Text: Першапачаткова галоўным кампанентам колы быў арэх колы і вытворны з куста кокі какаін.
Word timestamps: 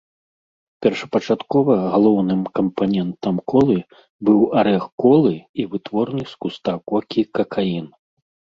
Першапачаткова 0.85 1.73
галоўным 1.95 2.41
кампанентам 2.61 3.35
колы 3.53 3.77
быў 4.31 4.39
арэх 4.63 4.83
колы 5.05 5.33
і 5.37 5.61
вытворны 5.77 6.23
з 6.33 6.43
куста 6.43 6.71
кокі 6.91 7.21
какаін. 7.41 7.85